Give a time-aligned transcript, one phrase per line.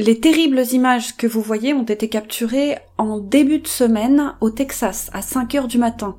[0.00, 5.10] Les terribles images que vous voyez ont été capturées en début de semaine au Texas,
[5.12, 6.16] à 5 heures du matin.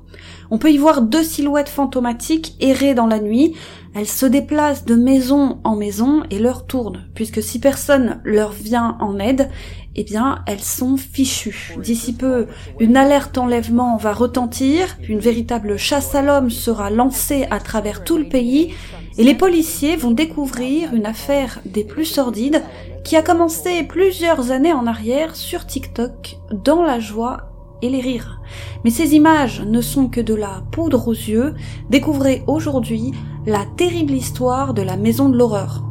[0.52, 3.56] On peut y voir deux silhouettes fantomatiques errer dans la nuit.
[3.96, 8.96] Elles se déplacent de maison en maison et leur tournent, puisque si personne leur vient
[9.00, 9.50] en aide,
[9.94, 11.74] eh bien, elles sont fichues.
[11.78, 12.46] D'ici peu,
[12.80, 18.18] une alerte enlèvement va retentir, une véritable chasse à l'homme sera lancée à travers tout
[18.18, 18.74] le pays,
[19.18, 22.62] et les policiers vont découvrir une affaire des plus sordides
[23.04, 27.52] qui a commencé plusieurs années en arrière sur TikTok dans la joie
[27.82, 28.40] et les rires.
[28.84, 31.54] Mais ces images ne sont que de la poudre aux yeux.
[31.90, 33.12] Découvrez aujourd'hui
[33.44, 35.82] la terrible histoire de la maison de l'horreur.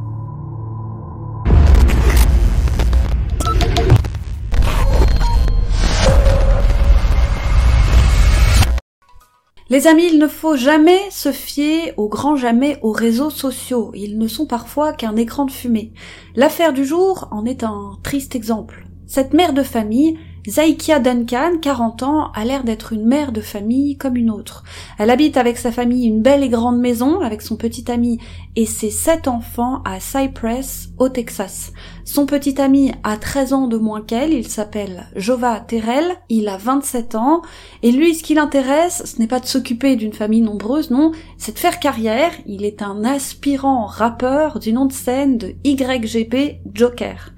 [9.71, 13.93] Les amis, il ne faut jamais se fier au grand jamais aux réseaux sociaux.
[13.95, 15.93] Ils ne sont parfois qu'un écran de fumée.
[16.35, 18.85] L'affaire du jour en est un triste exemple.
[19.07, 23.95] Cette mère de famille Zaikia Duncan, 40 ans, a l'air d'être une mère de famille
[23.95, 24.63] comme une autre.
[24.97, 28.19] Elle habite avec sa famille une belle et grande maison avec son petit ami
[28.55, 31.71] et ses sept enfants à Cypress, au Texas.
[32.05, 36.57] Son petit ami a 13 ans de moins qu'elle, il s'appelle Jova Terrell, il a
[36.57, 37.41] 27 ans,
[37.83, 41.53] et lui ce qui l'intéresse, ce n'est pas de s'occuper d'une famille nombreuse, non, c'est
[41.53, 47.31] de faire carrière, il est un aspirant rappeur du nom de scène de YGP Joker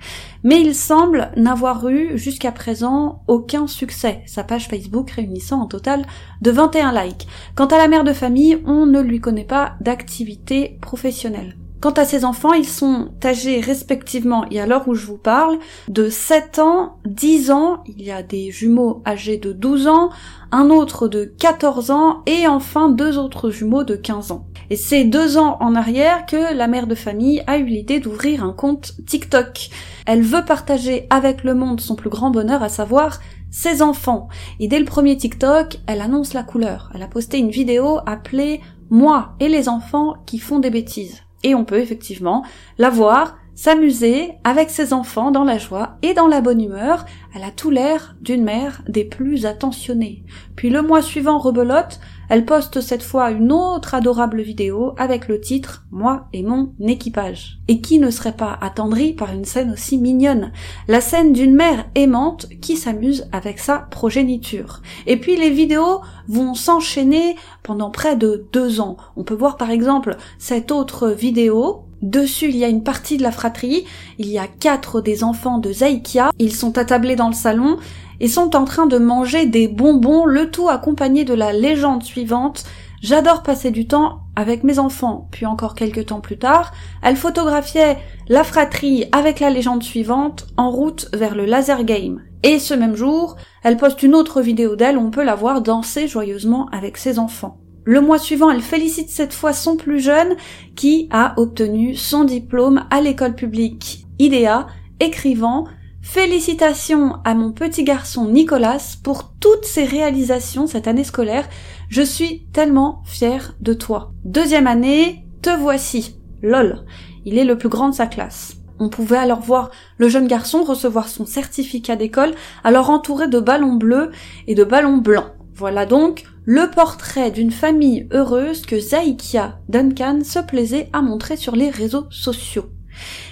[0.44, 6.06] mais il semble n'avoir eu jusqu'à présent aucun succès, sa page Facebook réunissant en total
[6.42, 7.28] de 21 likes.
[7.56, 11.56] Quant à la mère de famille, on ne lui connaît pas d'activité professionnelle.
[11.84, 15.60] Quant à ses enfants, ils sont âgés respectivement, et à l'heure où je vous parle,
[15.90, 20.10] de 7 ans, 10 ans, il y a des jumeaux âgés de 12 ans,
[20.54, 24.46] un autre de 14 ans, et enfin deux autres jumeaux de 15 ans.
[24.70, 28.46] Et c'est deux ans en arrière que la mère de famille a eu l'idée d'ouvrir
[28.46, 29.68] un compte TikTok.
[30.06, 33.20] Elle veut partager avec le monde son plus grand bonheur, à savoir
[33.52, 34.30] ses enfants.
[34.62, 36.94] Et dès le premier TikTok, elle annonce la couleur.
[36.96, 41.24] Elle a posté une vidéo appelée Moi et les enfants qui font des bêtises.
[41.44, 42.46] Et on peut effectivement
[42.78, 47.06] la voir s'amuser avec ses enfants dans la joie et dans la bonne humeur.
[47.36, 50.24] Elle a tout l'air d'une mère des plus attentionnées.
[50.56, 52.00] Puis le mois suivant, rebelote,
[52.30, 57.60] elle poste cette fois une autre adorable vidéo avec le titre Moi et mon équipage.
[57.68, 60.52] Et qui ne serait pas attendri par une scène aussi mignonne?
[60.88, 64.82] La scène d'une mère aimante qui s'amuse avec sa progéniture.
[65.06, 68.98] Et puis les vidéos vont s'enchaîner pendant près de deux ans.
[69.16, 73.24] On peut voir par exemple cette autre vidéo Dessus, il y a une partie de
[73.24, 73.86] la fratrie.
[74.20, 76.32] Il y a quatre des enfants de Zaikia.
[76.38, 77.78] Ils sont attablés dans le salon
[78.20, 82.66] et sont en train de manger des bonbons, le tout accompagné de la légende suivante.
[83.02, 85.30] J'adore passer du temps avec mes enfants.
[85.32, 87.98] Puis encore quelques temps plus tard, elle photographiait
[88.28, 92.22] la fratrie avec la légende suivante en route vers le laser game.
[92.44, 96.10] Et ce même jour, elle poste une autre vidéo d'elle on peut la voir danser
[96.10, 97.63] joyeusement avec ses enfants.
[97.86, 100.36] Le mois suivant, elle félicite cette fois son plus jeune
[100.76, 104.68] qui a obtenu son diplôme à l'école publique IDEA,
[105.00, 105.66] écrivant
[106.02, 111.48] Félicitations à mon petit garçon Nicolas pour toutes ses réalisations cette année scolaire.
[111.88, 114.12] Je suis tellement fière de toi.
[114.26, 116.18] Deuxième année, te voici.
[116.42, 116.84] Lol.
[117.26, 118.58] Il est le plus grand de sa classe.
[118.80, 122.34] On pouvait alors voir le jeune garçon recevoir son certificat d'école,
[122.66, 124.12] alors entouré de ballons bleus
[124.48, 125.32] et de ballons blancs.
[125.56, 131.56] Voilà donc le portrait d'une famille heureuse que Zaikia Duncan se plaisait à montrer sur
[131.56, 132.70] les réseaux sociaux.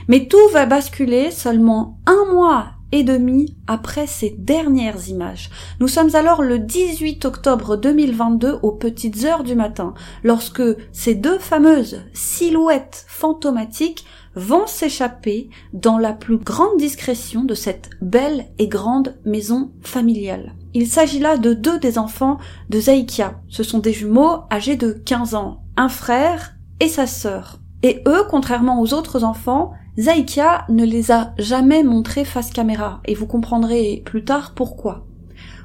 [0.08, 5.50] Mais tout va basculer seulement un mois et demi après ces dernières images.
[5.80, 9.94] Nous sommes alors le 18 octobre 2022 aux petites heures du matin,
[10.24, 14.06] lorsque ces deux fameuses silhouettes fantomatiques
[14.36, 20.54] vont s'échapper dans la plus grande discrétion de cette belle et grande maison familiale.
[20.74, 22.38] Il s'agit là de deux des enfants
[22.70, 23.42] de Zaikia.
[23.50, 27.60] Ce sont des jumeaux âgés de 15 ans, un frère et sa sœur.
[27.84, 33.14] Et eux, contrairement aux autres enfants, Zaikia ne les a jamais montrés face caméra, et
[33.14, 35.06] vous comprendrez plus tard pourquoi.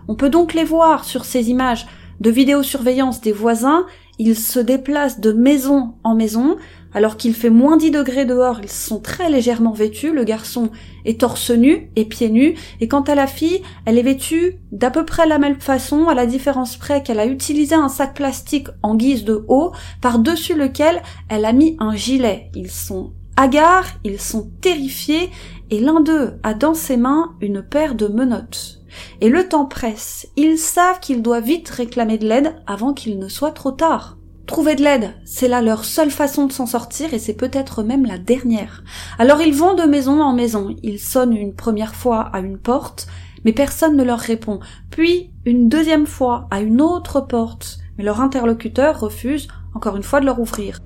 [0.08, 1.86] On peut donc les voir sur ces images
[2.20, 3.86] de vidéosurveillance des voisins,
[4.18, 6.56] ils se déplacent de maison en maison,
[6.94, 10.70] alors qu'il fait moins 10 degrés dehors, ils sont très légèrement vêtus, le garçon
[11.04, 14.90] est torse nu et pieds nus, et quant à la fille, elle est vêtue d'à
[14.90, 18.68] peu près la même façon, à la différence près qu'elle a utilisé un sac plastique
[18.82, 22.50] en guise de haut, par-dessus lequel elle a mis un gilet.
[22.54, 25.30] Ils sont hagards, ils sont terrifiés,
[25.70, 28.80] et l'un d'eux a dans ses mains une paire de menottes.
[29.20, 33.28] Et le temps presse, ils savent qu'ils doivent vite réclamer de l'aide avant qu'il ne
[33.28, 34.15] soit trop tard.
[34.46, 38.06] Trouver de l'aide, c'est là leur seule façon de s'en sortir et c'est peut-être même
[38.06, 38.84] la dernière.
[39.18, 43.08] Alors ils vont de maison en maison, ils sonnent une première fois à une porte,
[43.44, 44.60] mais personne ne leur répond.
[44.90, 50.20] Puis une deuxième fois à une autre porte, mais leur interlocuteur refuse encore une fois
[50.20, 50.78] de leur ouvrir.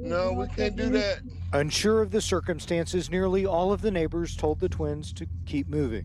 [0.00, 1.22] No, we can't do that.
[1.52, 6.04] Unsure of the circumstances, nearly all of the neighbors told the twins to keep moving.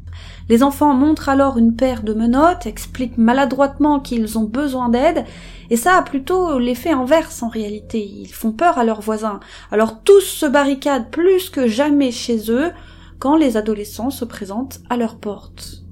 [0.50, 5.26] Les enfants montrent alors une paire de menottes, expliquent maladroitement qu'ils ont besoin d'aide,
[5.70, 8.04] et ça a plutôt l'effet inverse en réalité.
[8.04, 9.42] Ils font peur à leurs voisins.
[9.70, 12.72] Alors tous se barricadent plus que jamais chez eux
[13.20, 15.83] quand les adolescents se présentent à leur porte.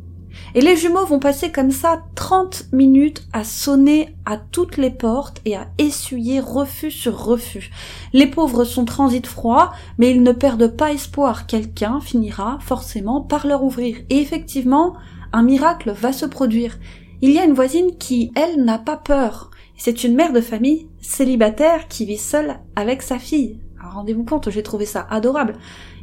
[0.54, 5.40] Et les jumeaux vont passer comme ça 30 minutes à sonner à toutes les portes
[5.46, 7.72] et à essuyer refus sur refus.
[8.12, 11.48] Les pauvres sont transit froid, mais ils ne perdent pas espoir.
[11.48, 13.98] Quelqu'un finira forcément par leur ouvrir.
[14.10, 14.96] Et effectivement,
[15.32, 16.78] un miracle va se produire.
[17.22, 19.52] Il y a une voisine qui, elle, n'a pas peur.
[19.78, 23.60] C'est une mère de famille célibataire qui vit seule avec sa fille.
[23.94, 25.56] Rendez-vous compte, j'ai trouvé ça adorable.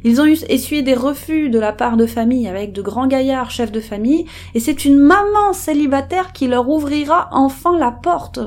[0.03, 3.51] Ils ont eu essuyé des refus de la part de famille avec de grands gaillards
[3.51, 8.39] chefs de famille, et c'est une maman célibataire qui leur ouvrira enfin la porte.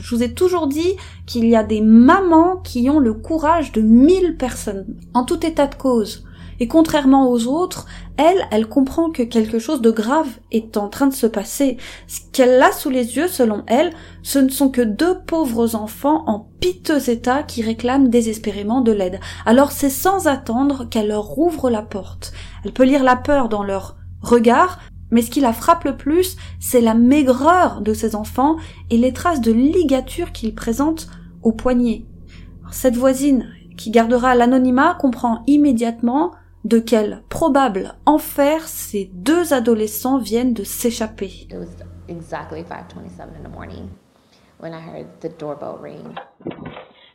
[0.00, 0.96] Je vous ai toujours dit
[1.26, 4.86] qu'il y a des mamans qui ont le courage de mille personnes.
[5.14, 6.24] En tout état de cause,
[6.60, 7.86] et contrairement aux autres,
[8.18, 11.78] elle, elle comprend que quelque chose de grave est en train de se passer.
[12.06, 13.92] Ce qu'elle a sous les yeux, selon elle,
[14.22, 19.20] ce ne sont que deux pauvres enfants en piteux état qui réclament désespérément de l'aide.
[19.46, 22.32] Alors c'est sans attendre qu'elle leur ouvre la porte.
[22.62, 24.80] Elle peut lire la peur dans leur regard,
[25.10, 28.56] mais ce qui la frappe le plus, c'est la maigreur de ces enfants
[28.90, 31.08] et les traces de ligature qu'ils présentent
[31.42, 32.04] au poignet.
[32.70, 33.48] Cette voisine,
[33.78, 36.32] qui gardera l'anonymat, comprend immédiatement
[36.64, 41.48] de quel probable enfer ces deux adolescents viennent de s'échapper.
[42.08, 43.88] exactly 5:27 in the morning
[44.60, 46.14] when I heard the doorbell ring.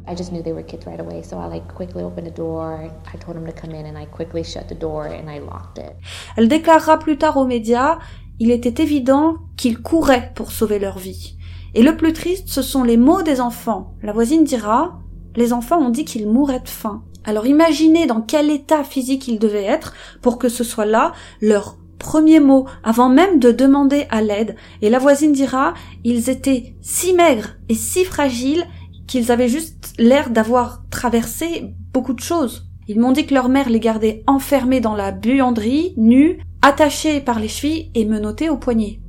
[0.07, 2.89] I just knew they were kids right away, so I like quickly opened the door.
[3.13, 5.77] I told them to come in and I quickly shut the door and I locked
[5.77, 5.95] it.
[6.37, 7.97] Elle déclarera plus tard aux médias,
[8.39, 11.37] il était évident qu'ils couraient pour sauver leur vie.
[11.73, 13.95] Et le plus triste, ce sont les mots des enfants.
[14.01, 14.99] La voisine dira,
[15.35, 17.03] les enfants ont dit qu'ils mourraient de faim.
[17.25, 21.77] Alors imaginez dans quel état physique ils devaient être pour que ce soit là leur
[21.97, 24.55] premier mot avant même de demander à l'aide.
[24.81, 25.73] Et la voisine dira,
[26.03, 28.65] ils étaient si maigres et si fragiles
[29.07, 32.67] qu'ils avaient juste l'air d'avoir traversé beaucoup de choses.
[32.87, 37.39] Ils m'ont dit que leur mère les gardait enfermés dans la buanderie, nus, attachés par
[37.39, 38.99] les chevilles et menottés au poignet.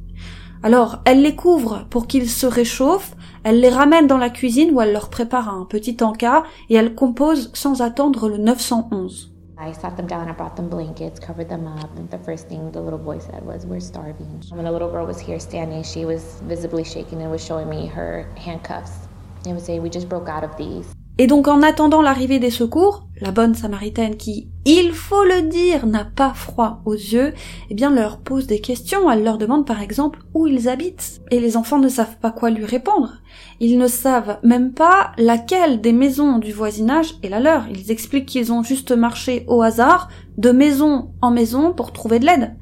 [0.62, 3.15] Alors, elle les couvre pour qu'ils se réchauffent,
[3.46, 6.96] elle les ramène dans la cuisine où elle leur prépare un petit encas et elle
[6.96, 9.30] compose sans attendre le 911.
[9.56, 12.72] I sat them down, I brought them blankets, covered them up, and the first thing
[12.72, 14.42] the little boy said was, We're starving.
[14.50, 17.86] When the little girl was here standing, she was visibly shaking and was showing me
[17.86, 19.06] her handcuffs.
[19.46, 20.92] It was saying, We just broke out of these.
[21.18, 25.86] Et donc en attendant l'arrivée des secours, la bonne samaritaine qui, il faut le dire,
[25.86, 27.32] n'a pas froid aux yeux,
[27.70, 31.40] eh bien leur pose des questions, elle leur demande par exemple où ils habitent, et
[31.40, 33.14] les enfants ne savent pas quoi lui répondre.
[33.60, 37.66] Ils ne savent même pas laquelle des maisons du voisinage est la leur.
[37.70, 42.26] Ils expliquent qu'ils ont juste marché au hasard, de maison en maison pour trouver de
[42.26, 42.54] l'aide.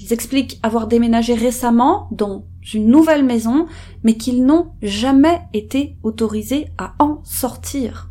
[0.00, 3.66] Ils expliquent avoir déménagé récemment dans une nouvelle maison,
[4.02, 8.10] mais qu'ils n'ont jamais été autorisés à en sortir.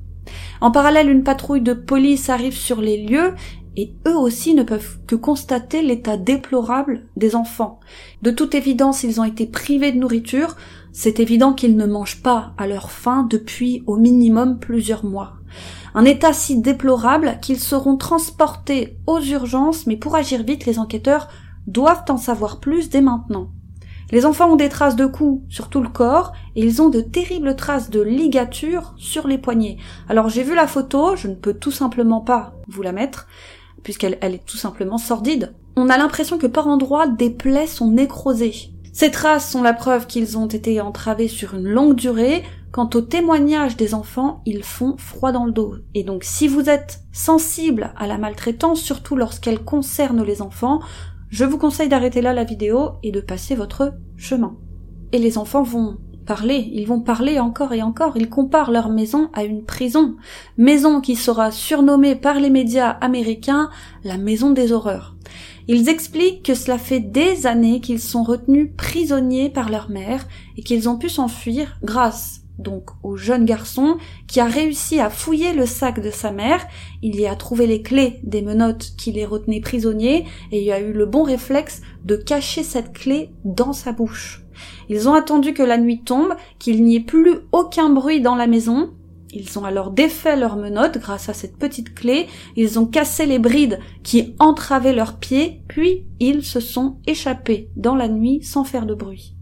[0.61, 3.33] En parallèle, une patrouille de police arrive sur les lieux
[3.77, 7.79] et eux aussi ne peuvent que constater l'état déplorable des enfants.
[8.21, 10.57] De toute évidence, ils ont été privés de nourriture,
[10.91, 15.35] c'est évident qu'ils ne mangent pas à leur faim depuis au minimum plusieurs mois.
[15.93, 21.29] Un état si déplorable qu'ils seront transportés aux urgences, mais pour agir vite, les enquêteurs
[21.67, 23.51] doivent en savoir plus dès maintenant.
[24.11, 26.99] Les enfants ont des traces de coups sur tout le corps et ils ont de
[26.99, 29.77] terribles traces de ligatures sur les poignets.
[30.09, 33.27] Alors j'ai vu la photo, je ne peux tout simplement pas vous la mettre,
[33.83, 35.53] puisqu'elle est tout simplement sordide.
[35.77, 38.73] On a l'impression que par endroits des plaies sont nécrosées.
[38.91, 42.43] Ces traces sont la preuve qu'ils ont été entravés sur une longue durée.
[42.73, 45.75] Quant aux témoignages des enfants, ils font froid dans le dos.
[45.93, 50.81] Et donc si vous êtes sensible à la maltraitance, surtout lorsqu'elle concerne les enfants,
[51.31, 54.57] je vous conseille d'arrêter là la vidéo et de passer votre chemin.
[55.13, 59.29] Et les enfants vont parler, ils vont parler encore et encore, ils comparent leur maison
[59.33, 60.17] à une prison,
[60.57, 63.69] maison qui sera surnommée par les médias américains
[64.03, 65.15] la maison des horreurs.
[65.69, 70.63] Ils expliquent que cela fait des années qu'ils sont retenus prisonniers par leur mère et
[70.63, 75.65] qu'ils ont pu s'enfuir grâce donc au jeune garçon qui a réussi à fouiller le
[75.65, 76.65] sac de sa mère,
[77.01, 80.79] il y a trouvé les clés des menottes qui les retenaient prisonniers et il a
[80.79, 84.43] eu le bon réflexe de cacher cette clé dans sa bouche.
[84.89, 88.47] Ils ont attendu que la nuit tombe, qu'il n'y ait plus aucun bruit dans la
[88.47, 88.91] maison,
[89.33, 93.39] ils ont alors défait leurs menottes grâce à cette petite clé, ils ont cassé les
[93.39, 98.85] brides qui entravaient leurs pieds, puis ils se sont échappés dans la nuit sans faire
[98.85, 99.35] de bruit.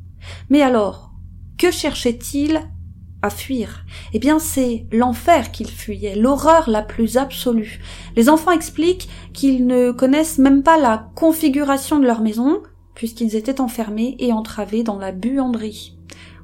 [0.49, 1.11] Mais alors,
[1.57, 2.61] que cherchaient-ils
[3.21, 7.79] à fuir Eh bien c'est l'enfer qu'ils fuyaient, l'horreur la plus absolue.
[8.15, 12.61] Les enfants expliquent qu'ils ne connaissent même pas la configuration de leur maison,
[12.95, 15.97] puisqu'ils étaient enfermés et entravés dans la buanderie.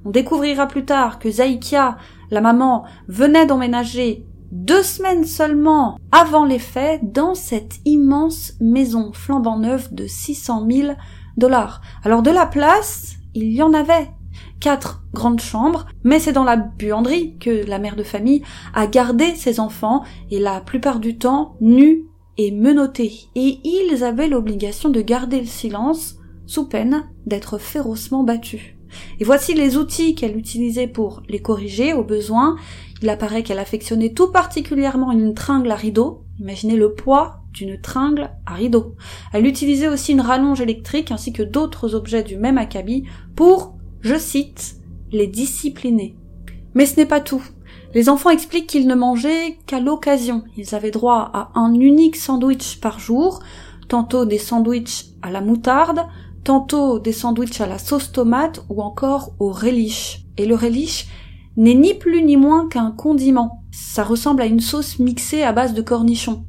[0.06, 1.98] On découvrira plus tard que Zaïkia,
[2.30, 9.58] la maman, venait d'emménager deux semaines seulement avant les faits dans cette immense maison flambant
[9.58, 10.94] neuve de 600 000
[11.38, 11.82] dollars.
[12.04, 14.10] Alors de la place, il y en avait.
[14.60, 18.42] Quatre grandes chambres, mais c'est dans la buanderie que la mère de famille
[18.74, 22.06] a gardé ses enfants et la plupart du temps nus
[22.38, 23.30] et menottés.
[23.36, 26.16] Et ils avaient l'obligation de garder le silence
[26.48, 28.76] sous peine d'être férocement battus.
[29.20, 32.56] Et voici les outils qu'elle utilisait pour les corriger au besoin.
[33.02, 36.24] Il apparaît qu'elle affectionnait tout particulièrement une tringle à rideau.
[36.40, 38.96] Imaginez le poids d'une tringle à rideau.
[39.34, 43.75] Elle utilisait aussi une rallonge électrique ainsi que d'autres objets du même acabit pour,
[44.06, 44.76] je cite,
[45.12, 46.16] les discipliner.
[46.76, 47.44] Mais ce n'est pas tout.
[47.96, 50.44] Les enfants expliquent qu'ils ne mangeaient qu'à l'occasion.
[50.58, 53.40] Ils avaient droit à un unique sandwich par jour,
[53.88, 56.02] tantôt des sandwichs à la moutarde,
[56.44, 60.22] tantôt des sandwichs à la sauce tomate ou encore au relish.
[60.38, 61.08] Et le relish
[61.58, 63.64] n'est ni plus ni moins qu'un condiment.
[63.78, 66.46] Ça ressemble à une sauce mixée à base de cornichons.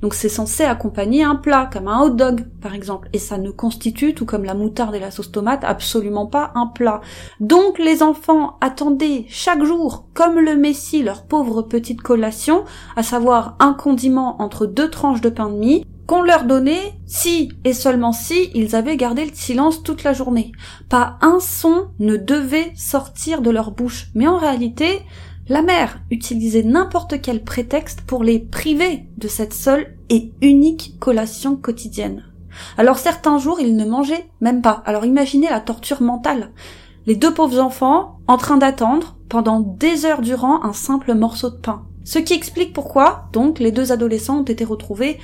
[0.00, 3.10] Donc c'est censé accompagner un plat, comme un hot dog par exemple.
[3.12, 6.66] Et ça ne constitue, tout comme la moutarde et la sauce tomate, absolument pas un
[6.66, 7.02] plat.
[7.38, 12.64] Donc les enfants attendaient chaque jour, comme le Messie, leur pauvre petite collation,
[12.96, 17.52] à savoir un condiment entre deux tranches de pain de mie, qu'on leur donnait si
[17.64, 20.50] et seulement si ils avaient gardé le silence toute la journée.
[20.88, 24.08] Pas un son ne devait sortir de leur bouche.
[24.14, 25.02] Mais en réalité,
[25.50, 31.56] la mère utilisait n'importe quel prétexte pour les priver de cette seule et unique collation
[31.56, 32.24] quotidienne.
[32.78, 34.80] Alors certains jours, ils ne mangeaient même pas.
[34.86, 36.52] Alors imaginez la torture mentale.
[37.06, 41.56] Les deux pauvres enfants en train d'attendre pendant des heures durant un simple morceau de
[41.56, 41.82] pain.
[42.04, 45.18] Ce qui explique pourquoi, donc, les deux adolescents ont été retrouvés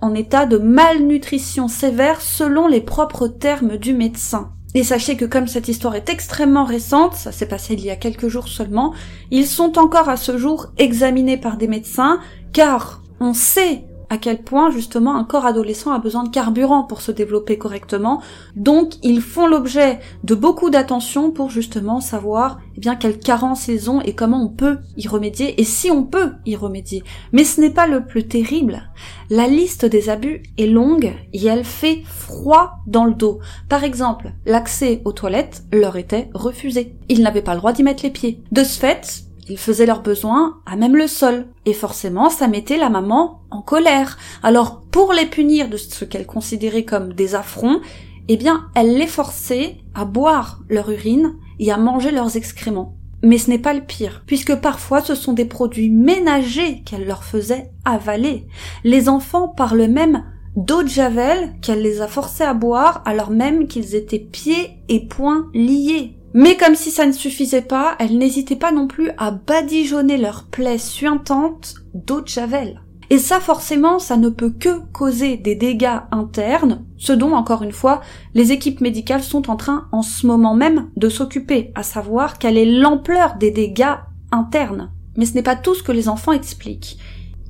[0.00, 4.52] en état de malnutrition sévère selon les propres termes du médecin.
[4.74, 7.96] Et sachez que comme cette histoire est extrêmement récente, ça s'est passé il y a
[7.96, 8.92] quelques jours seulement,
[9.30, 12.20] ils sont encore à ce jour examinés par des médecins,
[12.52, 17.00] car on sait à quel point justement un corps adolescent a besoin de carburant pour
[17.00, 18.22] se développer correctement.
[18.54, 23.90] Donc ils font l'objet de beaucoup d'attention pour justement savoir eh bien quelles carences ils
[23.90, 27.02] ont et comment on peut y remédier et si on peut y remédier.
[27.32, 28.90] Mais ce n'est pas le plus terrible.
[29.30, 33.40] La liste des abus est longue et elle fait froid dans le dos.
[33.68, 36.96] Par exemple, l'accès aux toilettes leur était refusé.
[37.08, 38.42] Ils n'avaient pas le droit d'y mettre les pieds.
[38.52, 41.46] De ce fait, ils faisaient leurs besoins à même le sol.
[41.64, 44.18] Et forcément, ça mettait la maman en colère.
[44.42, 47.80] Alors, pour les punir de ce qu'elle considérait comme des affronts,
[48.28, 52.96] eh bien, elle les forçait à boire leur urine et à manger leurs excréments.
[53.22, 57.24] Mais ce n'est pas le pire, puisque parfois ce sont des produits ménagers qu'elle leur
[57.24, 58.46] faisait avaler.
[58.84, 60.24] Les enfants parlent même
[60.56, 65.06] d'eau de javel qu'elle les a forcés à boire alors même qu'ils étaient pieds et
[65.06, 66.15] poings liés.
[66.34, 70.44] Mais comme si ça ne suffisait pas, elles n'hésitaient pas non plus à badigeonner leurs
[70.44, 72.82] plaies suintantes d'eau de javel.
[73.08, 77.72] Et ça forcément, ça ne peut que causer des dégâts internes, ce dont, encore une
[77.72, 78.00] fois,
[78.34, 82.58] les équipes médicales sont en train en ce moment même de s'occuper, à savoir quelle
[82.58, 83.94] est l'ampleur des dégâts
[84.32, 84.90] internes.
[85.16, 86.98] Mais ce n'est pas tout ce que les enfants expliquent.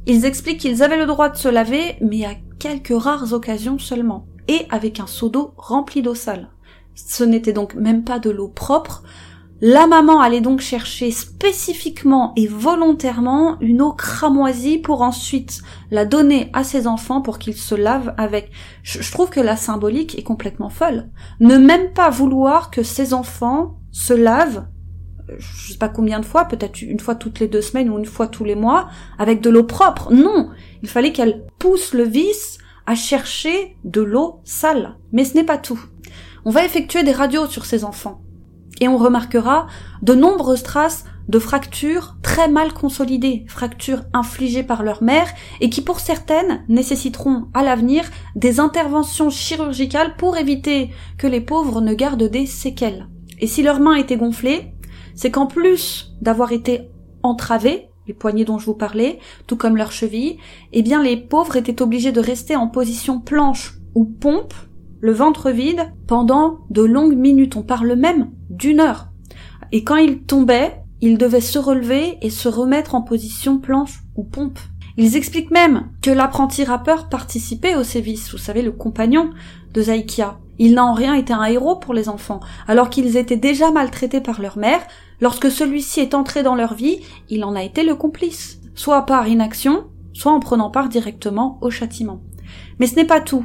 [0.07, 4.27] Ils expliquent qu'ils avaient le droit de se laver, mais à quelques rares occasions seulement,
[4.49, 6.51] et avec un seau d'eau rempli d'eau sale
[6.97, 9.05] ce n'était donc même pas de l'eau propre.
[9.63, 16.51] La maman allait donc chercher spécifiquement et volontairement une eau cramoisie pour ensuite la donner
[16.53, 18.51] à ses enfants pour qu'ils se lavent avec.
[18.83, 21.09] Je, trouve que la symbolique est complètement folle.
[21.41, 24.67] Ne même pas vouloir que ses enfants se lavent,
[25.39, 28.05] je sais pas combien de fois, peut-être une fois toutes les deux semaines ou une
[28.05, 28.89] fois tous les mois,
[29.19, 30.13] avec de l'eau propre.
[30.13, 30.51] Non!
[30.83, 34.97] Il fallait qu'elle pousse le vice à chercher de l'eau sale.
[35.13, 35.81] Mais ce n'est pas tout.
[36.49, 38.21] On va effectuer des radios sur ces enfants.
[38.81, 39.67] Et on remarquera
[40.03, 45.27] de nombreuses traces de fractures très mal consolidées, fractures infligées par leur mère
[45.61, 48.05] et qui pour certaines nécessiteront à l'avenir
[48.37, 53.09] des interventions chirurgicales pour éviter que les pauvres ne gardent des séquelles.
[53.41, 54.73] Et si leurs mains étaient gonflées,
[55.17, 56.89] c'est qu'en plus d'avoir été
[57.25, 60.39] entravées, les poignets dont je vous parlais, tout comme leurs chevilles,
[60.73, 64.55] eh bien les pauvres étaient obligés de rester en position planche ou pompe,
[65.07, 67.55] le ventre vide, pendant de longues minutes.
[67.55, 69.07] On parle même d'une heure.
[69.71, 74.25] Et quand ils tombaient, ils devaient se relever et se remettre en position planche ou
[74.25, 74.59] pompe.
[74.97, 79.31] Ils expliquent même que l'apprenti rappeur participait au sévice, vous savez, le compagnon
[79.73, 80.41] de Zaikia.
[80.59, 84.21] Il n'a en rien été un héros pour les enfants, alors qu'ils étaient déjà maltraités
[84.21, 84.81] par leur mère,
[85.21, 86.99] lorsque celui-ci est entré dans leur vie,
[87.29, 89.85] il en a été le complice, soit par inaction,
[90.15, 92.23] soit en prenant part directement au châtiment.
[92.81, 93.45] Mais ce n'est pas tout.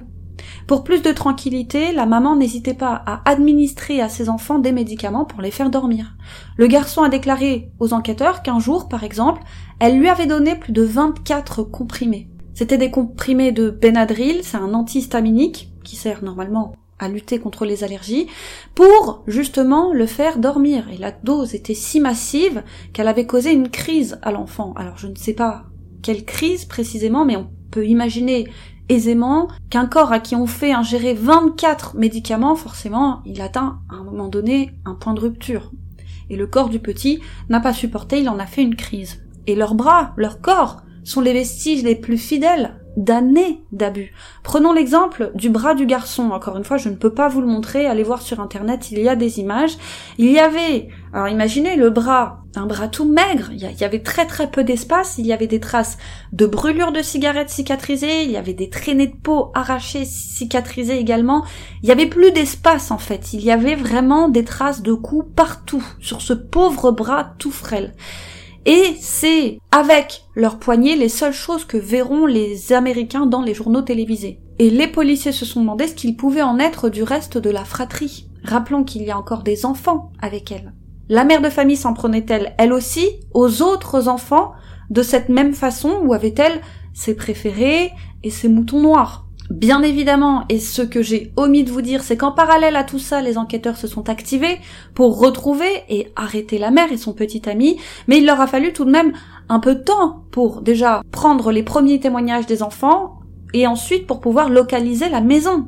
[0.68, 5.26] Pour plus de tranquillité, la maman n'hésitait pas à administrer à ses enfants des médicaments
[5.26, 6.16] pour les faire dormir.
[6.58, 9.42] Le garçon a déclaré aux enquêteurs qu'un jour, par exemple,
[9.80, 12.30] elle lui avait donné plus de 24 comprimés.
[12.54, 17.84] C'était des comprimés de Benadryl, c'est un antihistaminique qui sert normalement à lutter contre les
[17.84, 18.28] allergies,
[18.76, 20.88] pour justement le faire dormir.
[20.94, 24.74] Et la dose était si massive qu'elle avait causé une crise à l'enfant.
[24.78, 25.64] Alors je ne sais pas
[26.04, 28.48] quelle crise précisément, mais on peut imaginer
[28.92, 34.04] aisément qu'un corps à qui on fait ingérer 24 médicaments, forcément, il atteint à un
[34.04, 35.72] moment donné un point de rupture.
[36.30, 37.20] Et le corps du petit
[37.50, 39.24] n'a pas supporté, il en a fait une crise.
[39.48, 44.14] Et leurs bras, leur corps, sont les vestiges les plus fidèles d'années d'abus.
[44.44, 46.32] Prenons l'exemple du bras du garçon.
[46.32, 47.86] Encore une fois, je ne peux pas vous le montrer.
[47.86, 49.78] Allez voir sur internet, il y a des images.
[50.18, 53.50] Il y avait, alors imaginez le bras, un bras tout maigre.
[53.51, 55.18] Il y avait très très peu d'espace.
[55.18, 55.98] Il y avait des traces
[56.32, 58.24] de brûlures de cigarettes cicatrisées.
[58.24, 61.44] Il y avait des traînées de peau arrachées cicatrisées également.
[61.84, 63.34] Il y avait plus d'espace en fait.
[63.34, 67.94] Il y avait vraiment des traces de coups partout sur ce pauvre bras tout frêle.
[68.65, 73.82] Et c'est avec leurs poignets les seules choses que verront les Américains dans les journaux
[73.82, 74.39] télévisés.
[74.60, 77.65] Et les policiers se sont demandé ce qu'il pouvait en être du reste de la
[77.65, 78.27] fratrie.
[78.44, 80.72] Rappelons qu'il y a encore des enfants avec elle.
[81.12, 84.53] La mère de famille s'en prenait-elle, elle aussi, aux autres enfants
[84.89, 86.62] de cette même façon ou avait-elle
[86.94, 87.91] ses préférés
[88.24, 89.25] et ses moutons noirs?
[89.50, 92.98] Bien évidemment, et ce que j'ai omis de vous dire, c'est qu'en parallèle à tout
[92.98, 94.57] ça, les enquêteurs se sont activés
[94.94, 98.72] pour retrouver et arrêter la mère et son petit ami, mais il leur a fallu
[98.72, 99.12] tout de même
[99.50, 103.21] un peu de temps pour déjà prendre les premiers témoignages des enfants
[103.53, 105.68] et ensuite pour pouvoir localiser la maison.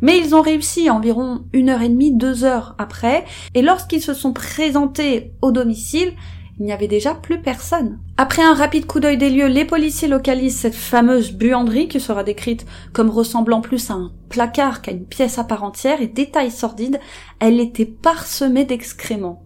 [0.00, 4.14] Mais ils ont réussi environ une heure et demie, deux heures après, et lorsqu'ils se
[4.14, 6.12] sont présentés au domicile,
[6.60, 7.98] il n'y avait déjà plus personne.
[8.18, 12.22] Après un rapide coup d'œil des lieux, les policiers localisent cette fameuse buanderie qui sera
[12.22, 16.50] décrite comme ressemblant plus à un placard qu'à une pièce à part entière et détail
[16.50, 17.00] sordide,
[17.38, 19.42] elle était parsemée d'excréments.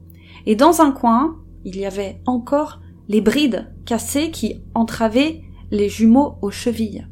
[0.46, 6.36] Et dans un coin, il y avait encore les brides cassées qui entravaient les jumeaux
[6.42, 7.06] aux chevilles.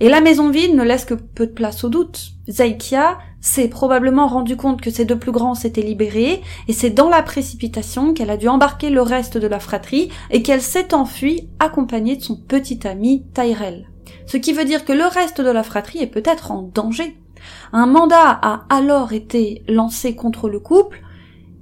[0.00, 2.32] Et la maison vide ne laisse que peu de place au doute.
[2.48, 7.08] Zaikia s'est probablement rendu compte que ses deux plus grands s'étaient libérés, et c'est dans
[7.08, 11.48] la précipitation qu'elle a dû embarquer le reste de la fratrie et qu'elle s'est enfuie
[11.58, 13.86] accompagnée de son petit ami Tyrell.
[14.26, 17.16] Ce qui veut dire que le reste de la fratrie est peut-être en danger.
[17.72, 21.02] Un mandat a alors été lancé contre le couple,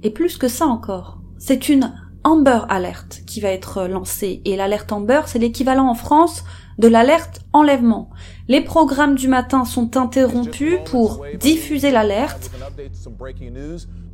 [0.03, 1.19] et plus que ça encore.
[1.37, 1.93] C'est une
[2.23, 6.43] Amber Alert qui va être lancée, et l'alerte Amber c'est l'équivalent en France
[6.77, 8.09] de l'alerte enlèvement.
[8.47, 12.51] Les programmes du matin sont interrompus pour diffuser l'alerte.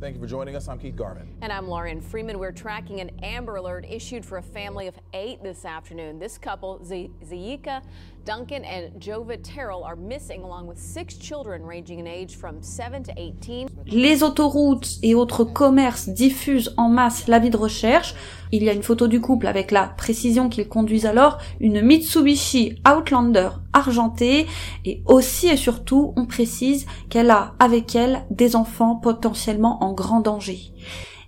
[0.02, 0.66] Thank you for joining us.
[0.66, 1.28] I'm Keith Garvin.
[1.42, 2.40] And I'm Lauren Freeman.
[2.40, 6.18] We're tracking an Amber Alert issued for a family of eight this afternoon.
[6.18, 7.82] This couple, Zayika,
[8.24, 13.02] Duncan, and Jova Terrell, are missing along with six children ranging in age from 7
[13.04, 13.68] to 18.
[13.86, 18.14] Les autoroutes et autres commerces diffusent en masse l'avis de recherche.
[18.52, 22.76] Il y a une photo du couple avec la précision qu'ils conduisent alors une Mitsubishi
[22.88, 24.46] Outlander argentée
[24.84, 30.20] et aussi et surtout on précise qu'elle a avec elle des enfants potentiellement en grand
[30.20, 30.72] danger.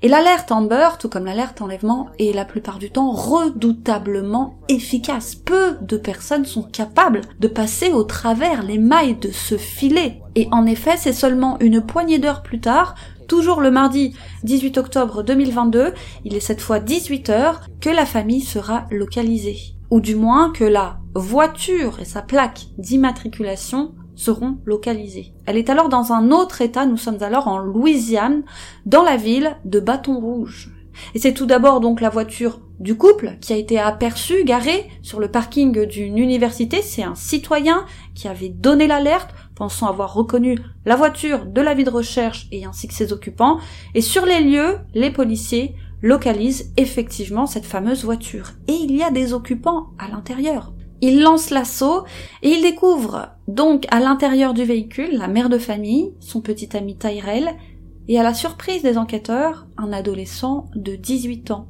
[0.05, 5.35] Et l'alerte Amber, tout comme l'alerte enlèvement, est la plupart du temps redoutablement efficace.
[5.35, 10.21] Peu de personnes sont capables de passer au travers les mailles de ce filet.
[10.35, 12.97] Et en effet, c'est seulement une poignée d'heures plus tard,
[13.29, 15.95] toujours le mardi 18 octobre 2022,
[16.27, 19.57] il est cette fois 18 heures, que la famille sera localisée.
[19.90, 25.33] Ou du moins que la voiture et sa plaque d'immatriculation seront localisées.
[25.46, 28.42] Elle est alors dans un autre état, nous sommes alors en Louisiane,
[28.87, 30.70] dans la ville de Bâton Rouge.
[31.14, 35.20] Et c'est tout d'abord donc la voiture du couple qui a été aperçue, garée sur
[35.20, 36.83] le parking d'une université.
[36.83, 41.85] C'est un citoyen qui avait donné l'alerte, pensant avoir reconnu la voiture de la vie
[41.85, 43.59] de recherche et ainsi que ses occupants.
[43.94, 48.50] Et sur les lieux, les policiers localise effectivement cette fameuse voiture.
[48.68, 50.72] Et il y a des occupants à l'intérieur.
[51.07, 52.05] Il lance l'assaut
[52.43, 56.97] et il découvre donc à l'intérieur du véhicule la mère de famille, son petit ami
[56.97, 57.57] Tyrell,
[58.09, 61.69] et à la surprise des enquêteurs, un adolescent de 18 ans,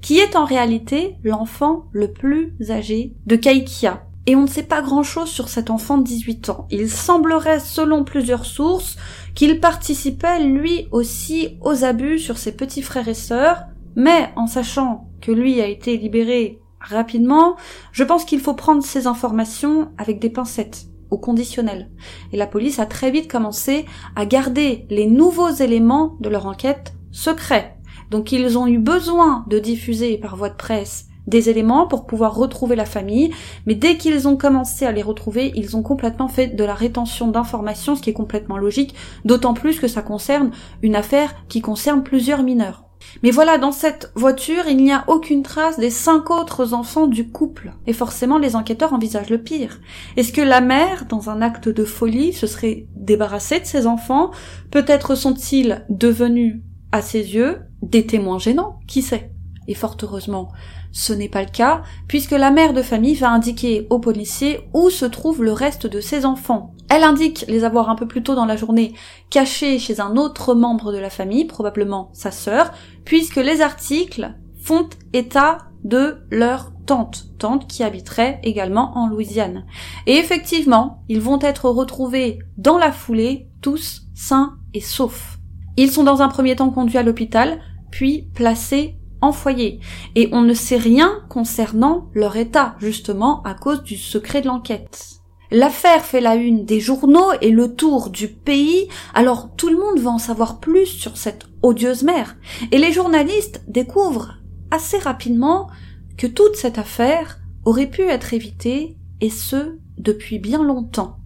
[0.00, 4.04] qui est en réalité l'enfant le plus âgé de Kaikia.
[4.26, 6.68] Et on ne sait pas grand chose sur cet enfant de 18 ans.
[6.70, 8.98] Il semblerait, selon plusieurs sources,
[9.34, 13.64] qu'il participait lui aussi aux abus sur ses petits frères et sœurs,
[13.96, 17.56] mais en sachant que lui a été libéré rapidement,
[17.92, 21.90] je pense qu'il faut prendre ces informations avec des pincettes au conditionnel.
[22.32, 23.84] Et la police a très vite commencé
[24.16, 27.76] à garder les nouveaux éléments de leur enquête secrets.
[28.10, 32.34] Donc ils ont eu besoin de diffuser par voie de presse des éléments pour pouvoir
[32.34, 33.32] retrouver la famille,
[33.66, 37.28] mais dès qu'ils ont commencé à les retrouver, ils ont complètement fait de la rétention
[37.28, 40.50] d'informations, ce qui est complètement logique, d'autant plus que ça concerne
[40.82, 42.89] une affaire qui concerne plusieurs mineurs.
[43.22, 47.28] Mais voilà, dans cette voiture, il n'y a aucune trace des cinq autres enfants du
[47.28, 47.72] couple.
[47.86, 49.80] Et forcément, les enquêteurs envisagent le pire.
[50.16, 54.30] Est-ce que la mère, dans un acte de folie, se serait débarrassée de ses enfants?
[54.70, 56.60] Peut-être sont-ils devenus,
[56.92, 59.30] à ses yeux, des témoins gênants Qui sait?
[59.68, 60.48] Et fort heureusement,
[60.90, 64.90] ce n'est pas le cas, puisque la mère de famille va indiquer aux policiers où
[64.90, 66.74] se trouve le reste de ses enfants.
[66.90, 68.94] Elle indique les avoir un peu plus tôt dans la journée
[69.30, 72.72] cachés chez un autre membre de la famille, probablement sa sœur,
[73.04, 79.64] puisque les articles font état de leur tante, tante qui habiterait également en Louisiane.
[80.08, 85.38] Et effectivement, ils vont être retrouvés dans la foulée, tous sains et saufs.
[85.76, 87.60] Ils sont dans un premier temps conduits à l'hôpital,
[87.92, 89.78] puis placés en foyer.
[90.16, 95.19] Et on ne sait rien concernant leur état, justement à cause du secret de l'enquête.
[95.50, 99.98] L'affaire fait la une des journaux et le tour du pays, alors tout le monde
[99.98, 102.36] va en savoir plus sur cette odieuse mère.
[102.70, 104.34] Et les journalistes découvrent
[104.70, 105.68] assez rapidement
[106.16, 111.16] que toute cette affaire aurait pu être évitée, et ce, depuis bien longtemps.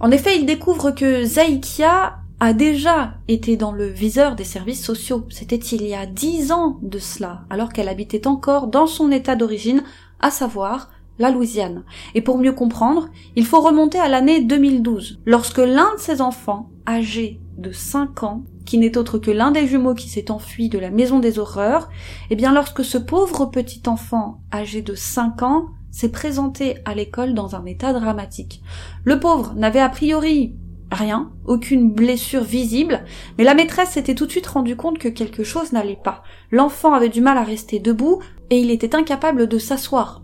[0.00, 5.26] En effet, ils découvrent que Zaikia a déjà été dans le viseur des services sociaux.
[5.30, 9.36] C'était il y a dix ans de cela, alors qu'elle habitait encore dans son état
[9.36, 9.82] d'origine,
[10.20, 11.84] à savoir la Louisiane.
[12.14, 16.70] Et pour mieux comprendre, il faut remonter à l'année 2012, lorsque l'un de ses enfants,
[16.86, 20.78] âgé de 5 ans, qui n'est autre que l'un des jumeaux qui s'est enfui de
[20.78, 21.88] la maison des horreurs,
[22.30, 27.32] eh bien lorsque ce pauvre petit enfant, âgé de 5 ans, s'est présenté à l'école
[27.32, 28.60] dans un état dramatique.
[29.04, 30.54] Le pauvre n'avait a priori
[30.92, 33.04] Rien, aucune blessure visible,
[33.38, 36.22] mais la maîtresse s'était tout de suite rendu compte que quelque chose n'allait pas.
[36.52, 40.22] L'enfant avait du mal à rester debout et il était incapable de s'asseoir.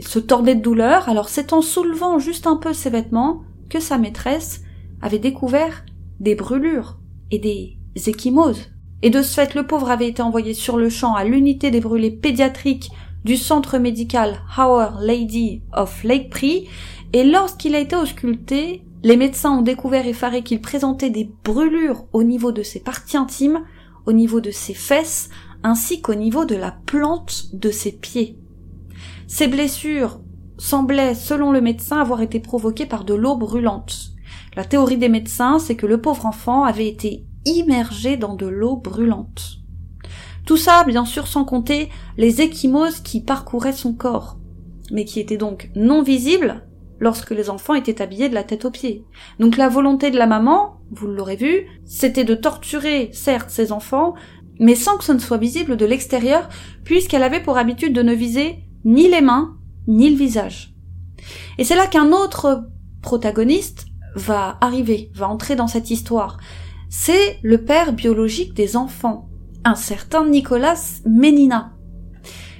[0.00, 3.80] Il se tordait de douleur, alors c'est en soulevant juste un peu ses vêtements que
[3.80, 4.62] sa maîtresse
[5.02, 5.84] avait découvert
[6.20, 6.96] des brûlures
[7.30, 8.70] et des échymoses.
[9.02, 11.80] Et de ce fait, le pauvre avait été envoyé sur le champ à l'unité des
[11.80, 12.90] brûlés pédiatriques
[13.26, 16.66] du centre médical Our Lady of Lake Prix,
[17.12, 22.22] et lorsqu'il a été ausculté, les médecins ont découvert effarés qu'il présentait des brûlures au
[22.22, 23.60] niveau de ses parties intimes,
[24.06, 25.28] au niveau de ses fesses,
[25.62, 28.39] ainsi qu'au niveau de la plante de ses pieds.
[29.32, 30.18] Ces blessures
[30.58, 34.10] semblaient, selon le médecin, avoir été provoquées par de l'eau brûlante.
[34.56, 38.74] La théorie des médecins, c'est que le pauvre enfant avait été immergé dans de l'eau
[38.74, 39.58] brûlante.
[40.46, 44.36] Tout ça, bien sûr, sans compter les échymoses qui parcouraient son corps,
[44.90, 46.66] mais qui étaient donc non visibles
[46.98, 49.04] lorsque les enfants étaient habillés de la tête aux pieds.
[49.38, 54.14] Donc la volonté de la maman, vous l'aurez vu, c'était de torturer, certes, ses enfants,
[54.58, 56.48] mais sans que ce ne soit visible de l'extérieur,
[56.82, 60.74] puisqu'elle avait pour habitude de ne viser ni les mains, ni le visage.
[61.58, 62.68] Et c'est là qu'un autre
[63.02, 66.38] protagoniste va arriver, va entrer dans cette histoire.
[66.88, 69.28] C'est le père biologique des enfants,
[69.64, 71.76] un certain Nicolas Ménina.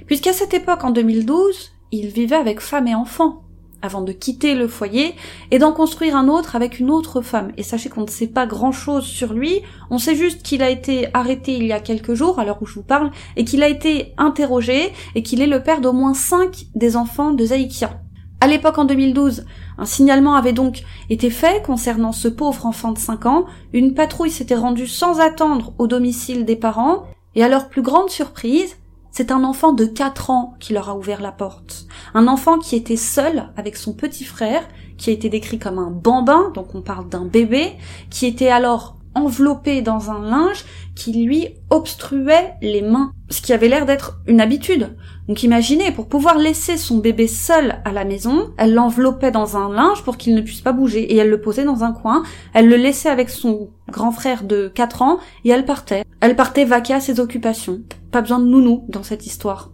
[0.05, 3.43] Puisqu'à cette époque, en 2012, il vivait avec femme et enfants
[3.81, 5.15] avant de quitter le foyer
[5.51, 7.51] et d'en construire un autre avec une autre femme.
[7.57, 10.69] Et sachez qu'on ne sait pas grand chose sur lui, on sait juste qu'il a
[10.69, 13.63] été arrêté il y a quelques jours, à l'heure où je vous parle, et qu'il
[13.63, 17.99] a été interrogé et qu'il est le père d'au moins cinq des enfants de Zaïkia.
[18.43, 19.45] À l'époque, en 2012,
[19.77, 24.31] un signalement avait donc été fait concernant ce pauvre enfant de 5 ans, une patrouille
[24.31, 27.03] s'était rendue sans attendre au domicile des parents,
[27.35, 28.77] et à leur plus grande surprise,
[29.11, 31.85] c'est un enfant de 4 ans qui leur a ouvert la porte.
[32.13, 34.63] Un enfant qui était seul avec son petit frère,
[34.97, 37.73] qui a été décrit comme un bambin, donc on parle d'un bébé,
[38.09, 40.63] qui était alors enveloppé dans un linge
[40.95, 44.95] qui lui obstruait les mains, ce qui avait l'air d'être une habitude.
[45.27, 49.73] Donc imaginez, pour pouvoir laisser son bébé seul à la maison, elle l'enveloppait dans un
[49.73, 52.69] linge pour qu'il ne puisse pas bouger et elle le posait dans un coin, elle
[52.69, 56.03] le laissait avec son grand frère de 4 ans et elle partait.
[56.21, 57.81] Elle partait vaquer à ses occupations.
[58.11, 59.71] Pas besoin de nounou dans cette histoire.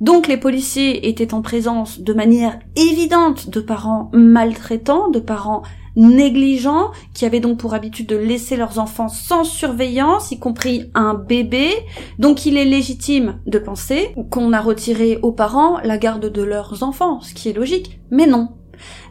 [0.00, 5.62] Donc les policiers étaient en présence de manière évidente de parents maltraitants, de parents
[5.94, 11.14] négligents, qui avaient donc pour habitude de laisser leurs enfants sans surveillance, y compris un
[11.14, 11.70] bébé.
[12.18, 16.82] Donc il est légitime de penser qu'on a retiré aux parents la garde de leurs
[16.82, 18.48] enfants, ce qui est logique, mais non.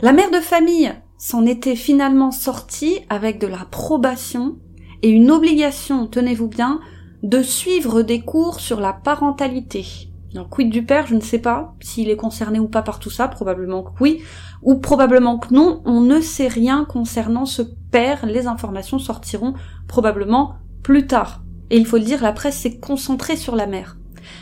[0.02, 4.58] La mère de famille s'en était finalement sortie avec de la probation
[5.04, 6.80] et une obligation, tenez-vous bien,
[7.22, 9.86] de suivre des cours sur la parentalité.
[10.34, 13.12] Donc, quid du père, je ne sais pas s'il est concerné ou pas par tout
[13.12, 14.24] ça, probablement que oui,
[14.64, 17.62] ou probablement que non, on ne sait rien concernant ce
[17.92, 19.54] père, les informations sortiront
[19.88, 21.44] probablement plus tard.
[21.70, 23.98] Et il faut le dire, la presse s'est concentrée sur la mère.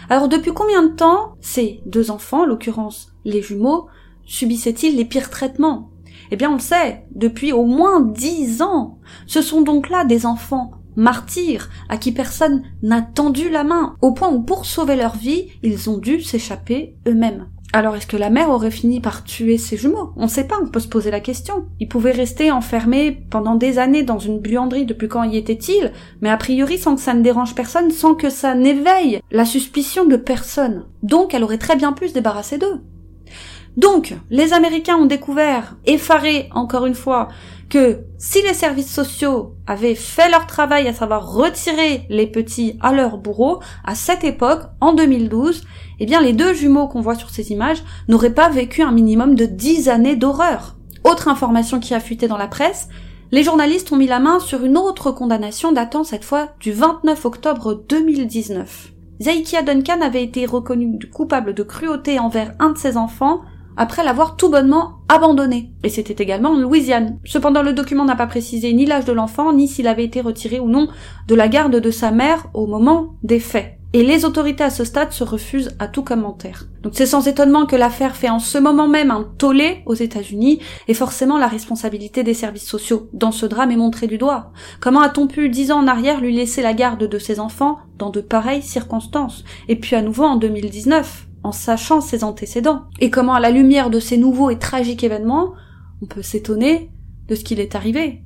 [0.09, 3.87] Alors depuis combien de temps ces deux enfants, en l'occurrence les jumeaux,
[4.25, 5.89] subissaient-ils les pires traitements?
[6.31, 8.99] Eh bien on le sait, depuis au moins dix ans.
[9.27, 14.13] Ce sont donc là des enfants martyrs à qui personne n'a tendu la main, au
[14.13, 17.47] point où pour sauver leur vie, ils ont dû s'échapper eux-mêmes.
[17.73, 20.11] Alors est-ce que la mère aurait fini par tuer ses jumeaux?
[20.17, 21.67] On ne sait pas, on peut se poser la question.
[21.79, 26.29] Ils pouvaient rester enfermés pendant des années dans une buanderie depuis quand y était-il, mais
[26.29, 30.17] a priori sans que ça ne dérange personne, sans que ça n'éveille la suspicion de
[30.17, 30.85] personne.
[31.01, 32.81] Donc elle aurait très bien pu se débarrasser d'eux.
[33.77, 37.29] Donc, les Américains ont découvert, effarés encore une fois,
[37.69, 42.91] que si les services sociaux avaient fait leur travail, à savoir retirer les petits à
[42.91, 45.63] leur bourreau, à cette époque, en 2012,
[45.99, 49.35] eh bien les deux jumeaux qu'on voit sur ces images n'auraient pas vécu un minimum
[49.35, 50.75] de dix années d'horreur.
[51.05, 52.89] Autre information qui a fuité dans la presse,
[53.31, 57.25] les journalistes ont mis la main sur une autre condamnation datant cette fois du 29
[57.25, 58.91] octobre 2019.
[59.21, 63.41] Zaikia Duncan avait été reconnu coupable de cruauté envers un de ses enfants
[63.77, 65.71] après l'avoir tout bonnement abandonné.
[65.83, 67.19] Et c'était également en Louisiane.
[67.25, 70.59] Cependant, le document n'a pas précisé ni l'âge de l'enfant, ni s'il avait été retiré
[70.59, 70.87] ou non
[71.27, 73.77] de la garde de sa mère au moment des faits.
[73.93, 76.67] Et les autorités à ce stade se refusent à tout commentaire.
[76.81, 80.59] Donc c'est sans étonnement que l'affaire fait en ce moment même un tollé aux États-Unis,
[80.87, 84.53] et forcément la responsabilité des services sociaux dans ce drame est montrée du doigt.
[84.79, 88.11] Comment a-t-on pu dix ans en arrière lui laisser la garde de ses enfants dans
[88.11, 89.43] de pareilles circonstances?
[89.67, 93.89] Et puis à nouveau en 2019 en sachant ses antécédents, et comment à la lumière
[93.89, 95.53] de ces nouveaux et tragiques événements,
[96.01, 96.91] on peut s'étonner
[97.27, 98.23] de ce qu'il est arrivé.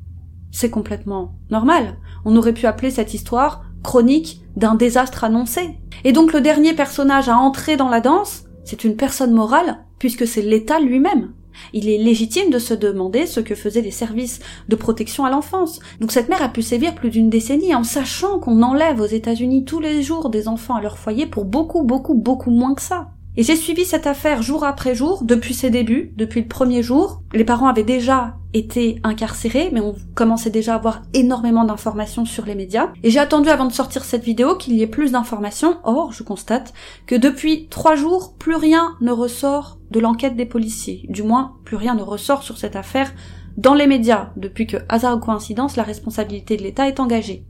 [0.52, 1.98] C'est complètement normal.
[2.24, 5.78] On aurait pu appeler cette histoire chronique d'un désastre annoncé.
[6.04, 10.26] Et donc le dernier personnage à entrer dans la danse, c'est une personne morale, puisque
[10.26, 11.34] c'est l'État lui-même.
[11.74, 15.80] Il est légitime de se demander ce que faisaient les services de protection à l'enfance.
[16.00, 19.66] Donc cette mère a pu sévir plus d'une décennie en sachant qu'on enlève aux États-Unis
[19.66, 23.10] tous les jours des enfants à leur foyer pour beaucoup, beaucoup, beaucoup moins que ça.
[23.38, 27.22] Et j'ai suivi cette affaire jour après jour depuis ses débuts, depuis le premier jour.
[27.34, 32.46] Les parents avaient déjà été incarcérés, mais on commençait déjà à avoir énormément d'informations sur
[32.46, 32.94] les médias.
[33.04, 35.78] Et j'ai attendu avant de sortir cette vidéo qu'il y ait plus d'informations.
[35.84, 36.74] Or, je constate
[37.08, 41.06] que depuis trois jours, plus rien ne ressort de l'enquête des policiers.
[41.08, 43.14] Du moins, plus rien ne ressort sur cette affaire
[43.56, 47.46] dans les médias, depuis que, hasard ou coïncidence, la responsabilité de l'État est engagée.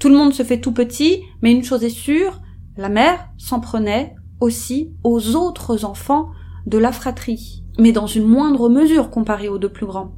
[0.00, 2.40] Tout le monde se fait tout petit, mais une chose est sûre,
[2.76, 6.30] la mère s'en prenait aussi aux autres enfants
[6.66, 10.10] de la fratrie, mais dans une moindre mesure comparée aux deux plus grands.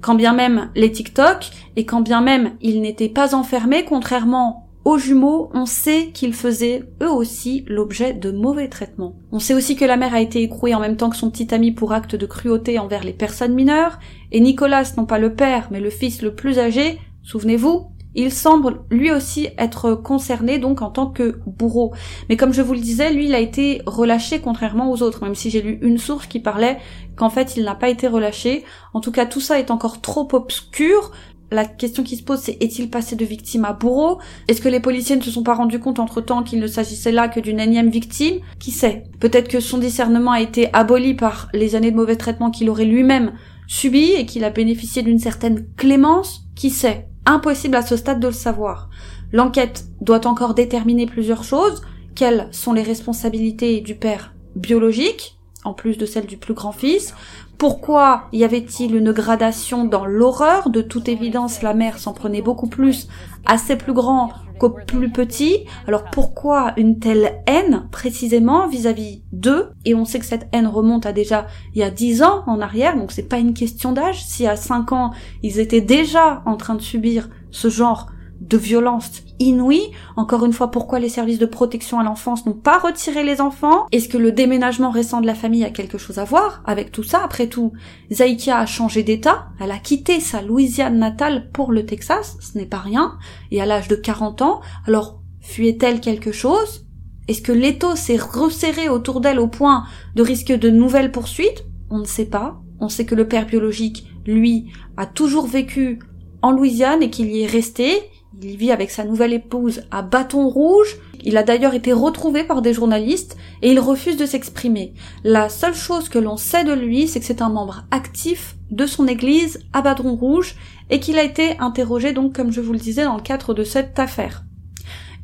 [0.00, 4.98] Quand bien même les TikTok, et quand bien même ils n'étaient pas enfermés, contrairement aux
[4.98, 9.16] jumeaux, on sait qu'ils faisaient eux aussi l'objet de mauvais traitements.
[9.32, 11.54] On sait aussi que la mère a été écrouée en même temps que son petit
[11.54, 13.98] ami pour acte de cruauté envers les personnes mineures,
[14.30, 18.82] et Nicolas, non pas le père, mais le fils le plus âgé, souvenez-vous, il semble
[18.90, 21.92] lui aussi être concerné donc en tant que bourreau.
[22.28, 25.34] Mais comme je vous le disais, lui il a été relâché contrairement aux autres, même
[25.34, 26.78] si j'ai lu une source qui parlait
[27.16, 28.64] qu'en fait il n'a pas été relâché.
[28.92, 31.10] En tout cas tout ça est encore trop obscur.
[31.50, 34.18] La question qui se pose, c'est est-il passé de victime à bourreau?
[34.48, 37.28] Est-ce que les policiers ne se sont pas rendus compte entre-temps qu'il ne s'agissait là
[37.28, 38.40] que d'une énième victime?
[38.58, 39.04] Qui sait?
[39.20, 42.86] Peut-être que son discernement a été aboli par les années de mauvais traitement qu'il aurait
[42.86, 43.34] lui-même
[43.68, 46.42] subi et qu'il a bénéficié d'une certaine clémence?
[46.56, 47.06] Qui sait?
[47.26, 48.90] Impossible à ce stade de le savoir.
[49.32, 51.82] L'enquête doit encore déterminer plusieurs choses.
[52.14, 57.14] Quelles sont les responsabilités du père biologique, en plus de celles du plus grand-fils
[57.58, 62.68] Pourquoi y avait-il une gradation dans l'horreur De toute évidence, la mère s'en prenait beaucoup
[62.68, 63.08] plus
[63.46, 65.64] à ses plus grands qu'aux plus petits.
[65.86, 71.06] Alors pourquoi une telle haine précisément vis-à-vis d'eux Et on sait que cette haine remonte
[71.06, 74.24] à déjà il y a dix ans en arrière, donc c'est pas une question d'âge.
[74.24, 75.12] Si à cinq ans
[75.42, 78.06] ils étaient déjà en train de subir ce genre
[78.48, 79.90] de violence inouïe.
[80.16, 83.86] Encore une fois, pourquoi les services de protection à l'enfance n'ont pas retiré les enfants?
[83.90, 87.02] Est-ce que le déménagement récent de la famille a quelque chose à voir avec tout
[87.02, 87.22] ça?
[87.24, 87.72] Après tout,
[88.12, 92.66] Zaïkia a changé d'état, elle a quitté sa Louisiane natale pour le Texas, ce n'est
[92.66, 93.18] pas rien,
[93.50, 96.86] et à l'âge de 40 ans, alors fuyait-elle quelque chose?
[97.26, 101.64] Est-ce que l'étau s'est resserré autour d'elle au point de risquer de nouvelles poursuites?
[101.88, 102.60] On ne sait pas.
[102.80, 106.00] On sait que le père biologique, lui, a toujours vécu
[106.42, 108.02] en Louisiane et qu'il y est resté.
[108.42, 110.96] Il vit avec sa nouvelle épouse à Bâton Rouge.
[111.22, 114.92] Il a d'ailleurs été retrouvé par des journalistes et il refuse de s'exprimer.
[115.22, 118.86] La seule chose que l'on sait de lui, c'est que c'est un membre actif de
[118.86, 120.56] son église à Bâton Rouge
[120.90, 123.64] et qu'il a été interrogé donc, comme je vous le disais, dans le cadre de
[123.64, 124.44] cette affaire.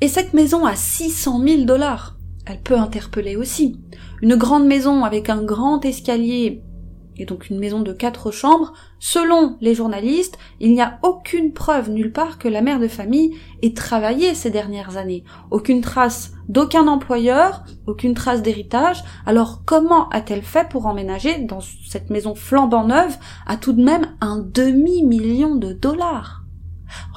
[0.00, 3.80] Et cette maison à 600 000 dollars, elle peut interpeller aussi.
[4.22, 6.62] Une grande maison avec un grand escalier
[7.20, 11.90] et donc une maison de quatre chambres, selon les journalistes, il n'y a aucune preuve
[11.90, 15.22] nulle part que la mère de famille ait travaillé ces dernières années.
[15.50, 19.04] Aucune trace d'aucun employeur, aucune trace d'héritage.
[19.26, 24.16] Alors comment a-t-elle fait pour emménager dans cette maison flambant neuve à tout de même
[24.22, 26.44] un demi-million de dollars?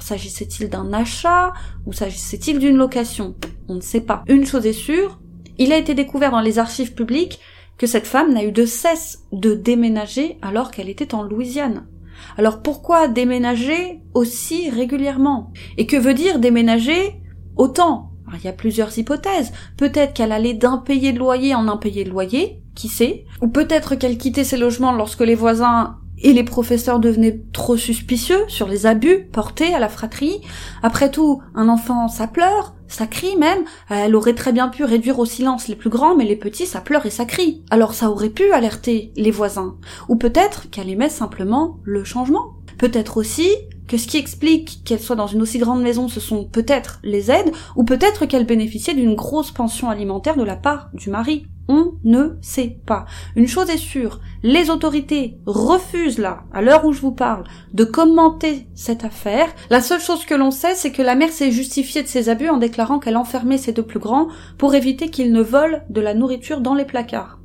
[0.02, 1.54] S'agissait-il d'un achat
[1.86, 3.36] ou s'agissait-il d'une location?
[3.70, 4.22] On ne sait pas.
[4.28, 5.18] Une chose est sûre,
[5.58, 7.40] il a été découvert dans les archives publiques
[7.88, 11.88] cette femme n'a eu de cesse de déménager alors qu'elle était en Louisiane.
[12.38, 15.52] Alors pourquoi déménager aussi régulièrement?
[15.78, 17.16] Et que veut dire déménager
[17.56, 18.12] autant?
[18.36, 19.52] Il y a plusieurs hypothèses.
[19.78, 23.26] Peut-être qu'elle allait d'un payé de loyer en impayé de loyer, qui sait?
[23.42, 28.44] Ou peut-être qu'elle quittait ses logements lorsque les voisins et les professeurs devenaient trop suspicieux
[28.48, 30.42] sur les abus portés à la fratrie.
[30.82, 33.64] Après tout, un enfant, ça pleure, ça crie même.
[33.90, 36.82] Elle aurait très bien pu réduire au silence les plus grands, mais les petits, ça
[36.82, 37.64] pleure et ça crie.
[37.70, 39.76] Alors ça aurait pu alerter les voisins.
[40.10, 42.54] Ou peut-être qu'elle aimait simplement le changement.
[42.78, 43.50] Peut-être aussi
[43.88, 47.32] que ce qui explique qu'elle soit dans une aussi grande maison, ce sont peut-être les
[47.32, 51.48] aides, ou peut-être qu'elle bénéficiait d'une grosse pension alimentaire de la part du mari.
[51.70, 53.06] On ne sait pas.
[53.38, 57.86] Une chose est sûre, les autorités refusent là, à l'heure où je vous parle, de
[57.86, 59.48] commenter cette affaire.
[59.70, 62.50] La seule chose que l'on sait, c'est que la mère s'est justifiée de ses abus
[62.50, 66.14] en déclarant qu'elle enfermait ses deux plus grands pour éviter qu'ils ne volent de la
[66.14, 67.40] nourriture dans les placards.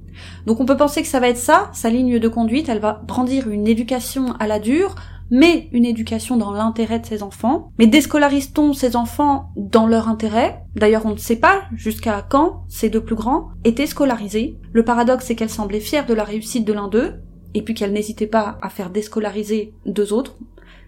[0.46, 3.00] Donc on peut penser que ça va être ça, sa ligne de conduite, elle va
[3.06, 4.96] brandir une éducation à la dure,
[5.30, 7.70] mais une éducation dans l'intérêt de ses enfants.
[7.78, 10.62] Mais déscolarise-t-on ses enfants dans leur intérêt?
[10.74, 14.58] D'ailleurs, on ne sait pas jusqu'à quand ces deux plus grands étaient scolarisés.
[14.72, 17.20] Le paradoxe, c'est qu'elle semblait fière de la réussite de l'un d'eux,
[17.54, 20.36] et puis qu'elle n'hésitait pas à faire déscolariser deux autres.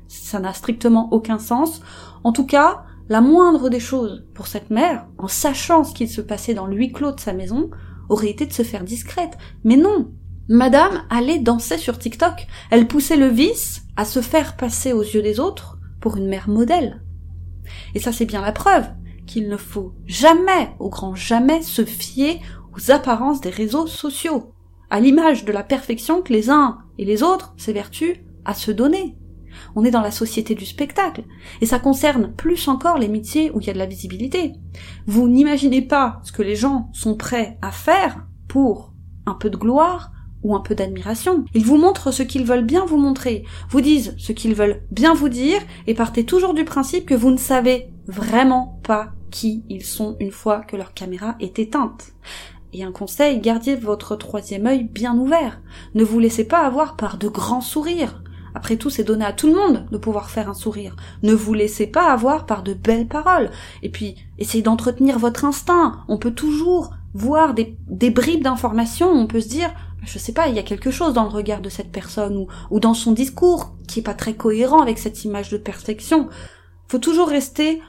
[0.08, 1.80] Ça n'a strictement aucun sens.
[2.24, 6.20] En tout cas, la moindre des choses pour cette mère, en sachant ce qu'il se
[6.20, 7.70] passait dans l'huis clos de sa maison,
[8.08, 9.38] aurait été de se faire discrète.
[9.64, 10.10] Mais non,
[10.52, 12.48] Madame allait danser sur TikTok.
[12.72, 16.48] Elle poussait le vice à se faire passer aux yeux des autres pour une mère
[16.48, 17.04] modèle.
[17.94, 18.88] Et ça c'est bien la preuve
[19.28, 22.40] qu'il ne faut jamais, au grand jamais, se fier
[22.76, 24.52] aux apparences des réseaux sociaux,
[24.90, 29.16] à l'image de la perfection que les uns et les autres s'évertuent à se donner.
[29.76, 31.22] On est dans la société du spectacle,
[31.60, 34.54] et ça concerne plus encore les métiers où il y a de la visibilité.
[35.06, 38.94] Vous n'imaginez pas ce que les gens sont prêts à faire pour
[39.26, 40.10] un peu de gloire,
[40.42, 41.44] ou un peu d'admiration.
[41.54, 45.14] Ils vous montrent ce qu'ils veulent bien vous montrer, vous disent ce qu'ils veulent bien
[45.14, 49.84] vous dire, et partez toujours du principe que vous ne savez vraiment pas qui ils
[49.84, 52.12] sont une fois que leur caméra est éteinte.
[52.72, 55.60] Et un conseil, gardez votre troisième œil bien ouvert.
[55.94, 58.22] Ne vous laissez pas avoir par de grands sourires.
[58.54, 60.96] Après tout, c'est donné à tout le monde de pouvoir faire un sourire.
[61.22, 63.50] Ne vous laissez pas avoir par de belles paroles.
[63.82, 66.00] Et puis, essayez d'entretenir votre instinct.
[66.08, 69.10] On peut toujours voir des, des bribes d'informations.
[69.10, 69.70] On peut se dire,
[70.04, 72.48] je sais pas, il y a quelque chose dans le regard de cette personne ou,
[72.70, 76.28] ou dans son discours qui est pas très cohérent avec cette image de perfection.
[76.88, 77.80] Faut toujours rester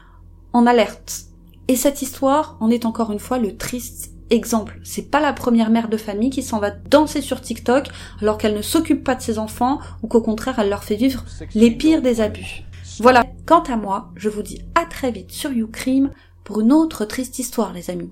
[0.54, 1.26] en alerte.
[1.68, 4.80] Et cette histoire en est encore une fois le triste exemple.
[4.84, 7.88] C'est pas la première mère de famille qui s'en va danser sur TikTok
[8.22, 11.24] alors qu'elle ne s'occupe pas de ses enfants ou qu'au contraire elle leur fait vivre
[11.54, 12.64] les pires des abus.
[13.00, 13.24] Voilà.
[13.46, 16.12] Quant à moi, je vous dis à très vite sur YouCrime
[16.44, 18.12] pour une autre triste histoire les amis.